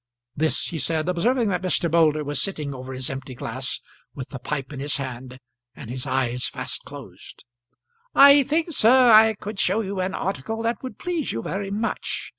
This 0.35 0.63
he 0.69 0.79
said 0.79 1.07
observing 1.07 1.49
that 1.49 1.61
Mr. 1.61 1.91
Moulder 1.91 2.23
was 2.23 2.41
sitting 2.41 2.73
over 2.73 2.91
his 2.91 3.07
empty 3.07 3.35
glass 3.35 3.79
with 4.15 4.29
the 4.29 4.39
pipe 4.39 4.73
in 4.73 4.79
his 4.79 4.97
hand, 4.97 5.39
and 5.75 5.91
his 5.91 6.07
eyes 6.07 6.47
fast 6.47 6.81
closed. 6.85 7.45
"I 8.15 8.41
think, 8.41 8.71
sir, 8.71 9.11
I 9.11 9.35
could 9.35 9.59
show 9.59 9.81
you 9.81 9.99
an 9.99 10.15
article 10.15 10.63
that 10.63 10.81
would 10.81 10.97
please 10.97 11.31
you 11.31 11.43
very 11.43 11.69
much. 11.69 12.29